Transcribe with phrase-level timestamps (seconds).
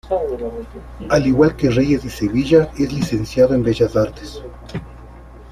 [1.11, 4.41] Al igual que Reyes y Sevilla, es licenciado en Bellas Artes.